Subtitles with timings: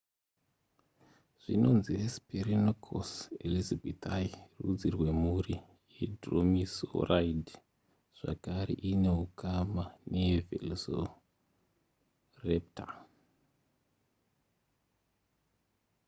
[1.41, 3.11] zvinonzi hesperonychus
[3.45, 4.29] elizabethae
[4.61, 5.55] rudzi rwemhuri
[5.95, 7.51] yedromaeosauride
[8.17, 12.91] zvakare iine ukama nevelociraptor